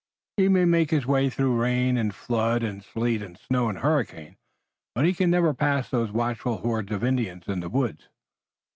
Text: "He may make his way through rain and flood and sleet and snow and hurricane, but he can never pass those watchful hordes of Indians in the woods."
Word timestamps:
"He 0.37 0.47
may 0.47 0.65
make 0.65 0.89
his 0.89 1.05
way 1.05 1.29
through 1.29 1.57
rain 1.61 1.95
and 1.95 2.11
flood 2.15 2.63
and 2.63 2.83
sleet 2.83 3.21
and 3.21 3.37
snow 3.37 3.69
and 3.69 3.77
hurricane, 3.77 4.35
but 4.95 5.05
he 5.05 5.13
can 5.13 5.29
never 5.29 5.53
pass 5.53 5.91
those 5.91 6.11
watchful 6.11 6.57
hordes 6.57 6.91
of 6.91 7.03
Indians 7.03 7.47
in 7.47 7.59
the 7.59 7.69
woods." 7.69 8.07